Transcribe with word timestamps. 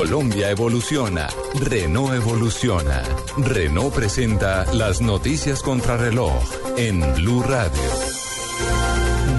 Colombia 0.00 0.48
evoluciona, 0.48 1.28
Renault 1.56 2.14
evoluciona. 2.14 3.02
Renault 3.36 3.94
presenta 3.94 4.64
las 4.72 5.02
noticias 5.02 5.60
contra 5.60 5.98
reloj 5.98 6.42
en 6.78 7.00
Blue 7.16 7.42
Radio. 7.42 7.82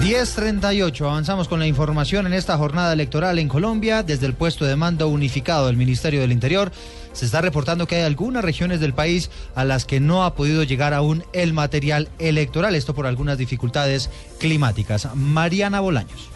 10.38, 0.02 1.00
avanzamos 1.04 1.48
con 1.48 1.58
la 1.58 1.66
información 1.66 2.28
en 2.28 2.32
esta 2.32 2.56
jornada 2.56 2.92
electoral 2.92 3.40
en 3.40 3.48
Colombia. 3.48 4.04
Desde 4.04 4.26
el 4.26 4.34
puesto 4.34 4.64
de 4.64 4.76
mando 4.76 5.08
unificado 5.08 5.66
del 5.66 5.76
Ministerio 5.76 6.20
del 6.20 6.30
Interior 6.30 6.70
se 7.12 7.24
está 7.24 7.40
reportando 7.40 7.88
que 7.88 7.96
hay 7.96 8.02
algunas 8.02 8.44
regiones 8.44 8.78
del 8.78 8.94
país 8.94 9.32
a 9.56 9.64
las 9.64 9.84
que 9.84 9.98
no 9.98 10.24
ha 10.24 10.36
podido 10.36 10.62
llegar 10.62 10.94
aún 10.94 11.24
el 11.32 11.52
material 11.54 12.08
electoral, 12.20 12.76
esto 12.76 12.94
por 12.94 13.08
algunas 13.08 13.36
dificultades 13.36 14.10
climáticas. 14.38 15.08
Mariana 15.16 15.80
Bolaños. 15.80 16.30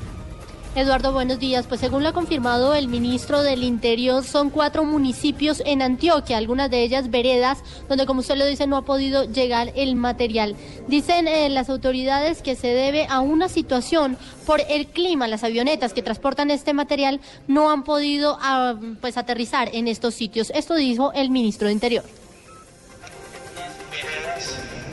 Eduardo, 0.77 1.11
buenos 1.11 1.39
días. 1.39 1.67
Pues 1.67 1.81
según 1.81 2.03
lo 2.03 2.11
ha 2.11 2.13
confirmado 2.13 2.75
el 2.75 2.89
ministro 2.89 3.43
del 3.43 3.65
Interior, 3.65 4.23
son 4.23 4.51
cuatro 4.51 4.85
municipios 4.85 5.63
en 5.65 5.81
Antioquia, 5.81 6.37
algunas 6.37 6.71
de 6.71 6.83
ellas 6.83 7.11
veredas, 7.11 7.65
donde 7.89 8.05
como 8.05 8.21
usted 8.21 8.37
lo 8.37 8.45
dice 8.45 8.67
no 8.67 8.77
ha 8.77 8.85
podido 8.85 9.25
llegar 9.25 9.73
el 9.75 9.97
material. 9.97 10.55
Dicen 10.87 11.29
eh, 11.29 11.49
las 11.49 11.71
autoridades 11.71 12.43
que 12.43 12.57
se 12.57 12.69
debe 12.69 13.07
a 13.09 13.21
una 13.21 13.49
situación 13.49 14.19
por 14.45 14.61
el 14.69 14.89
clima. 14.89 15.29
Las 15.29 15.45
avionetas 15.45 15.95
que 15.95 16.03
transportan 16.03 16.51
este 16.51 16.75
material 16.75 17.23
no 17.49 17.71
han 17.71 17.83
podido 17.83 18.37
ah, 18.43 18.75
pues 19.01 19.17
aterrizar 19.17 19.71
en 19.73 19.89
estos 19.89 20.13
sitios. 20.13 20.53
Esto 20.55 20.75
dijo 20.75 21.11
el 21.15 21.31
ministro 21.31 21.69
de 21.69 21.73
Interior. 21.73 22.05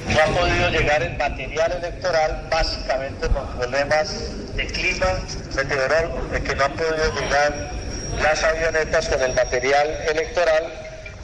No 0.07 0.21
ha 0.21 0.25
podido 0.25 0.69
llegar 0.69 1.03
el 1.03 1.17
material 1.17 1.71
electoral 1.71 2.47
básicamente 2.49 3.29
por 3.29 3.45
problemas 3.55 4.55
de 4.55 4.67
clima 4.67 5.07
meteorológico, 5.55 6.27
de 6.31 6.43
que 6.43 6.55
no 6.55 6.65
han 6.65 6.73
podido 6.73 7.13
llegar 7.19 7.71
las 8.21 8.43
avionetas 8.43 9.09
con 9.09 9.21
el 9.21 9.33
material 9.33 9.87
electoral 10.09 10.71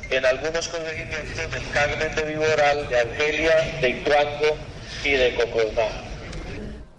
en 0.09 0.25
algunos 0.25 0.67
corregimientos 0.69 1.51
del 1.51 1.69
Carmen 1.71 2.15
de 2.15 2.23
Viboral, 2.23 2.89
de 2.89 2.99
Argelia, 2.99 3.77
de 3.79 3.89
Ituango 3.89 4.57
y 5.03 5.11
de 5.11 5.35
Cocodná. 5.35 6.08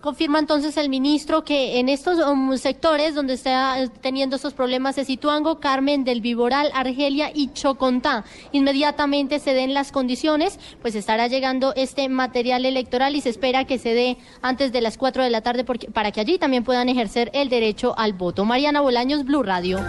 Confirma 0.01 0.39
entonces 0.39 0.79
el 0.79 0.89
ministro 0.89 1.45
que 1.45 1.79
en 1.79 1.91
estos 1.91 2.19
um, 2.27 2.57
sectores 2.57 3.15
donde 3.15 3.35
está 3.35 3.83
eh, 3.83 3.91
teniendo 4.01 4.37
estos 4.37 4.55
problemas 4.55 4.97
es 4.97 5.09
Situango, 5.09 5.61
Carmen 5.61 6.05
del 6.05 6.23
Viboral, 6.23 6.71
Argelia 6.73 7.31
y 7.35 7.53
Chocontá. 7.53 8.25
Inmediatamente 8.53 9.39
se 9.41 9.53
den 9.53 9.75
las 9.75 9.93
condiciones, 9.93 10.59
pues 10.81 10.95
estará 10.95 11.27
llegando 11.27 11.75
este 11.77 12.09
material 12.09 12.65
electoral 12.65 13.15
y 13.15 13.21
se 13.21 13.29
espera 13.29 13.67
que 13.67 13.79
se 13.79 13.93
dé 13.93 14.17
antes 14.41 14.73
de 14.73 14.81
las 14.81 14.97
4 14.97 15.23
de 15.23 15.31
la 15.31 15.43
tarde 15.43 15.65
para 15.65 16.13
que 16.13 16.21
allí 16.21 16.39
también 16.39 16.65
puedan 16.65 16.89
ejercer 16.89 17.31
el 17.35 17.51
derecho 17.51 17.95
al 17.99 18.15
voto. 18.15 18.47
Mariana 18.47 18.81
Bolaños, 18.81 19.25
Blue 19.25 19.43
Radio. 19.43 19.81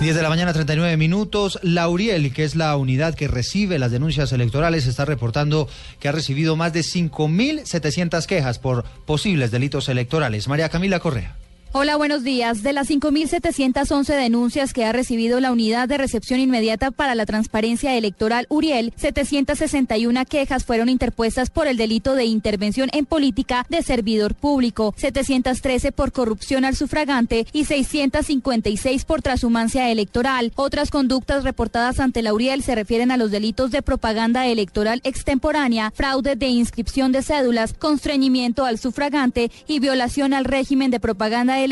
10 0.00 0.16
de 0.16 0.22
la 0.22 0.28
mañana, 0.28 0.52
39 0.52 0.96
minutos. 0.96 1.58
Lauriel, 1.62 2.32
que 2.32 2.44
es 2.44 2.56
la 2.56 2.76
unidad 2.76 3.14
que 3.14 3.28
recibe 3.28 3.78
las 3.78 3.90
denuncias 3.90 4.32
electorales, 4.32 4.86
está 4.86 5.04
reportando 5.04 5.68
que 6.00 6.08
ha 6.08 6.12
recibido 6.12 6.56
más 6.56 6.72
de 6.72 6.80
5.700 6.80 8.26
quejas 8.26 8.58
por 8.58 8.84
posibles 9.06 9.50
delitos 9.50 9.88
electorales. 9.88 10.48
María 10.48 10.68
Camila 10.68 11.00
Correa. 11.00 11.36
Hola, 11.76 11.96
buenos 11.96 12.22
días. 12.22 12.62
De 12.62 12.72
las 12.72 12.88
5.711 12.88 14.06
denuncias 14.14 14.72
que 14.72 14.84
ha 14.84 14.92
recibido 14.92 15.40
la 15.40 15.50
Unidad 15.50 15.88
de 15.88 15.98
Recepción 15.98 16.38
Inmediata 16.38 16.92
para 16.92 17.16
la 17.16 17.26
Transparencia 17.26 17.96
Electoral 17.96 18.46
Uriel, 18.48 18.92
761 18.94 20.24
quejas 20.26 20.64
fueron 20.64 20.88
interpuestas 20.88 21.50
por 21.50 21.66
el 21.66 21.76
delito 21.76 22.14
de 22.14 22.26
intervención 22.26 22.90
en 22.92 23.06
política 23.06 23.66
de 23.70 23.82
servidor 23.82 24.36
público, 24.36 24.94
713 24.96 25.90
por 25.90 26.12
corrupción 26.12 26.64
al 26.64 26.76
sufragante 26.76 27.44
y 27.52 27.64
656 27.64 29.04
por 29.04 29.22
transhumancia 29.22 29.90
electoral. 29.90 30.52
Otras 30.54 30.92
conductas 30.92 31.42
reportadas 31.42 31.98
ante 31.98 32.22
la 32.22 32.34
Uriel 32.34 32.62
se 32.62 32.76
refieren 32.76 33.10
a 33.10 33.16
los 33.16 33.32
delitos 33.32 33.72
de 33.72 33.82
propaganda 33.82 34.46
electoral 34.46 35.00
extemporánea, 35.02 35.90
fraude 35.90 36.36
de 36.36 36.46
inscripción 36.46 37.10
de 37.10 37.22
cédulas, 37.22 37.72
constreñimiento 37.72 38.64
al 38.64 38.78
sufragante 38.78 39.50
y 39.66 39.80
violación 39.80 40.34
al 40.34 40.44
régimen 40.44 40.92
de 40.92 41.00
propaganda 41.00 41.54
electoral 41.56 41.63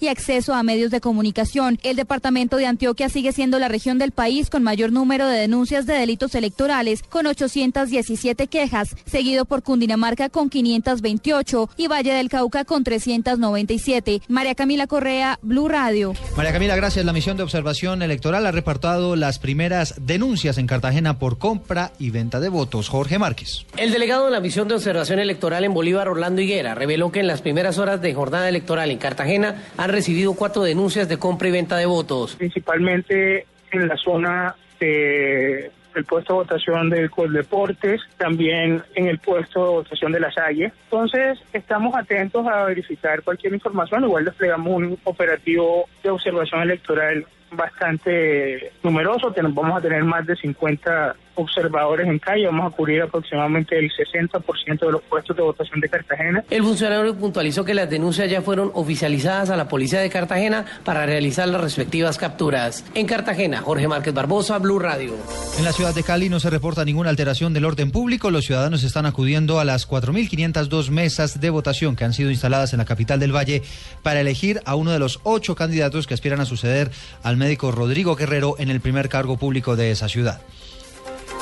y 0.00 0.08
acceso 0.08 0.54
a 0.54 0.62
medios 0.62 0.90
de 0.90 1.00
comunicación. 1.00 1.78
El 1.82 1.96
departamento 1.96 2.58
de 2.58 2.66
Antioquia 2.66 3.08
sigue 3.08 3.32
siendo 3.32 3.58
la 3.58 3.68
región 3.68 3.98
del 3.98 4.12
país 4.12 4.50
con 4.50 4.62
mayor 4.62 4.92
número 4.92 5.26
de 5.26 5.38
denuncias 5.38 5.86
de 5.86 5.94
delitos 5.94 6.34
electorales, 6.34 7.02
con 7.02 7.26
817 7.26 8.46
quejas, 8.46 8.94
seguido 9.06 9.46
por 9.46 9.62
Cundinamarca 9.62 10.28
con 10.28 10.50
528 10.50 11.70
y 11.76 11.88
Valle 11.88 12.12
del 12.12 12.28
Cauca 12.28 12.64
con 12.64 12.84
397. 12.84 14.22
María 14.28 14.54
Camila 14.54 14.86
Correa, 14.86 15.38
Blue 15.42 15.68
Radio. 15.68 16.12
María 16.36 16.52
Camila, 16.52 16.76
gracias. 16.76 17.04
La 17.04 17.12
misión 17.12 17.36
de 17.36 17.42
observación 17.42 18.02
electoral 18.02 18.46
ha 18.46 18.52
repartido 18.52 19.16
las 19.16 19.38
primeras 19.38 19.94
denuncias 20.00 20.58
en 20.58 20.66
Cartagena 20.66 21.18
por 21.18 21.38
compra 21.38 21.92
y 21.98 22.10
venta 22.10 22.40
de 22.40 22.48
votos. 22.48 22.88
Jorge 22.88 23.18
Márquez. 23.18 23.66
El 23.76 23.92
delegado 23.92 24.26
de 24.26 24.30
la 24.30 24.40
misión 24.40 24.68
de 24.68 24.74
observación 24.74 25.18
electoral 25.18 25.64
en 25.64 25.72
Bolívar, 25.72 26.08
Orlando 26.08 26.40
Higuera, 26.40 26.74
reveló 26.74 27.10
que 27.10 27.20
en 27.20 27.26
las 27.26 27.40
primeras 27.40 27.78
horas 27.78 28.02
de 28.02 28.12
jornada 28.12 28.48
electoral 28.48 28.90
en 28.90 28.98
Cartagena 28.98 29.33
han 29.42 29.88
recibido 29.88 30.34
cuatro 30.34 30.62
denuncias 30.62 31.08
de 31.08 31.18
compra 31.18 31.48
y 31.48 31.52
venta 31.52 31.76
de 31.76 31.86
votos. 31.86 32.36
Principalmente 32.36 33.46
en 33.72 33.88
la 33.88 33.96
zona 33.96 34.54
de 34.78 35.70
el 35.94 36.04
puesto 36.04 36.32
de 36.32 36.38
votación 36.40 36.90
del 36.90 37.10
Deportes, 37.32 38.00
también 38.16 38.82
en 38.94 39.06
el 39.06 39.18
puesto 39.18 39.64
de 39.64 39.70
votación 39.70 40.12
de 40.12 40.20
la 40.20 40.32
Salle. 40.32 40.72
Entonces, 40.84 41.38
estamos 41.52 41.94
atentos 41.94 42.46
a 42.46 42.64
verificar 42.64 43.22
cualquier 43.22 43.54
información. 43.54 44.04
Igual 44.04 44.24
desplegamos 44.24 44.74
un 44.74 44.98
operativo 45.04 45.88
de 46.02 46.10
observación 46.10 46.62
electoral 46.62 47.26
bastante 47.52 48.72
numeroso. 48.82 49.32
Vamos 49.36 49.78
a 49.78 49.80
tener 49.80 50.02
más 50.04 50.26
de 50.26 50.36
50 50.36 51.14
observadores 51.34 52.06
en 52.06 52.18
calle. 52.18 52.46
Vamos 52.46 52.72
a 52.72 52.76
cubrir 52.76 53.02
aproximadamente 53.02 53.78
el 53.78 53.90
60% 53.90 54.78
de 54.80 54.92
los 54.92 55.02
puestos 55.02 55.36
de 55.36 55.42
votación 55.42 55.80
de 55.80 55.88
Cartagena. 55.88 56.44
El 56.50 56.62
funcionario 56.62 57.14
puntualizó 57.16 57.64
que 57.64 57.74
las 57.74 57.88
denuncias 57.90 58.30
ya 58.30 58.42
fueron 58.42 58.70
oficializadas 58.74 59.50
a 59.50 59.56
la 59.56 59.68
policía 59.68 60.00
de 60.00 60.10
Cartagena 60.10 60.64
para 60.84 61.06
realizar 61.06 61.48
las 61.48 61.60
respectivas 61.60 62.18
capturas. 62.18 62.84
En 62.94 63.06
Cartagena, 63.06 63.60
Jorge 63.60 63.88
Márquez 63.88 64.14
Barbosa, 64.14 64.58
Blue 64.58 64.78
Radio. 64.78 65.14
En 65.58 65.64
la 65.64 65.72
ciudad 65.72 65.94
de 65.94 66.02
Cali 66.02 66.28
no 66.28 66.40
se 66.40 66.50
reporta 66.50 66.84
ninguna 66.84 67.10
alteración 67.10 67.52
del 67.52 67.64
orden 67.64 67.90
público. 67.90 68.30
Los 68.30 68.44
ciudadanos 68.44 68.82
están 68.84 69.06
acudiendo 69.06 69.60
a 69.60 69.64
las 69.64 69.88
4.502 69.88 70.90
mesas 70.90 71.40
de 71.40 71.50
votación 71.50 71.96
que 71.96 72.04
han 72.04 72.12
sido 72.12 72.30
instaladas 72.30 72.72
en 72.72 72.78
la 72.78 72.84
capital 72.84 73.20
del 73.20 73.34
Valle 73.34 73.62
para 74.02 74.20
elegir 74.20 74.60
a 74.64 74.74
uno 74.74 74.90
de 74.90 74.98
los 74.98 75.20
ocho 75.22 75.54
candidatos 75.54 76.06
que 76.06 76.14
aspiran 76.14 76.40
a 76.40 76.44
suceder 76.44 76.90
al 77.22 77.36
médico 77.36 77.72
Rodrigo 77.72 78.16
Guerrero 78.16 78.56
en 78.58 78.70
el 78.70 78.80
primer 78.80 79.08
cargo 79.08 79.36
público 79.36 79.76
de 79.76 79.90
esa 79.90 80.08
ciudad. 80.08 80.40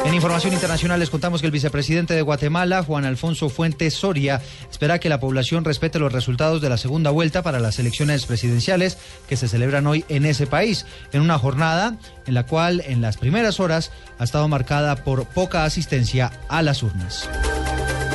En 0.05 0.15
información 0.15 0.53
internacional 0.53 0.99
les 0.99 1.11
contamos 1.11 1.41
que 1.41 1.47
el 1.47 1.53
vicepresidente 1.53 2.15
de 2.15 2.23
Guatemala, 2.23 2.83
Juan 2.83 3.05
Alfonso 3.05 3.49
Fuentes 3.49 3.95
Soria, 3.95 4.43
espera 4.71 4.99
que 4.99 5.09
la 5.09 5.21
población 5.21 5.65
respete 5.65 6.01
los 6.01 6.13
resultados 6.13 6.61
de 6.61 6.69
la 6.69 6.77
segunda 6.77 7.11
vuelta 7.11 7.43
para 7.43 7.61
las 7.61 7.79
elecciones 7.79 8.27
presidenciales 8.27 8.99
que 9.29 9.37
se 9.37 9.47
celebran 9.47 9.87
hoy 9.87 10.05
en 10.09 10.27
ese 10.27 10.47
país, 10.47 10.87
en 11.13 11.23
una 11.23 11.39
jornada 11.39 11.99
en 12.27 12.35
la 12.35 12.45
cual 12.47 12.83
en 12.85 13.01
las 13.01 13.17
primeras 13.17 13.61
horas 13.61 13.93
ha 14.19 14.25
estado 14.25 14.49
marcada 14.49 14.97
por 14.97 15.25
poca 15.27 15.65
asistencia 15.65 16.33
a 16.49 16.63
las 16.63 16.83
urnas. 16.83 17.29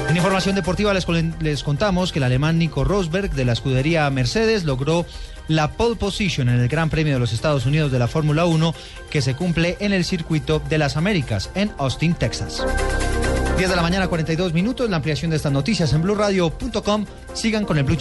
En 0.10 0.16
información 0.16 0.56
deportiva 0.56 0.94
les, 0.94 1.06
les 1.42 1.64
contamos 1.64 2.12
que 2.12 2.20
el 2.20 2.24
alemán 2.24 2.58
Nico 2.58 2.84
Rosberg 2.86 3.32
de 3.32 3.44
la 3.44 3.54
escudería 3.54 4.10
Mercedes 4.10 4.64
logró 4.64 5.06
la 5.50 5.72
pole 5.74 5.96
position 5.96 6.48
en 6.48 6.60
el 6.60 6.68
Gran 6.70 6.90
Premio 6.90 7.14
de 7.14 7.20
los 7.20 7.34
Estados 7.34 7.66
Unidos 7.66 7.92
de 7.92 8.00
la 8.00 8.08
Fórmula 8.08 8.46
1 8.46 8.74
que 9.10 9.22
se 9.22 9.36
cumple 9.36 9.76
en 9.80 9.92
el 9.92 10.06
circuito 10.06 10.60
de 10.60 10.78
las 10.78 10.96
Américas 10.96 11.50
en 11.56 11.72
Austin, 11.78 12.14
Texas. 12.14 12.64
10 13.58 13.70
de 13.72 13.76
la 13.76 13.82
mañana, 13.82 14.08
42 14.08 14.54
minutos. 14.54 14.88
La 14.88 14.98
ampliación 14.98 15.32
de 15.32 15.38
estas 15.38 15.52
noticias 15.52 15.92
en 15.92 16.04
blueradio.com. 16.04 17.06
Sigan 17.34 17.66
con 17.66 17.80
el 17.80 17.84
Blue 17.86 17.98